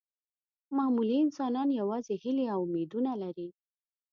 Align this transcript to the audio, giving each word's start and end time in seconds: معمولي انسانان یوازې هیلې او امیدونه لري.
معمولي 0.77 1.17
انسانان 1.25 1.69
یوازې 1.79 2.13
هیلې 2.23 2.45
او 2.53 2.59
امیدونه 2.67 3.11
لري. 3.23 3.47